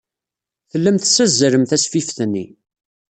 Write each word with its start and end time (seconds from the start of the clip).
Tellam 0.71 0.97
tessazzalem 0.97 1.63
tasfift-nni. 1.69 2.45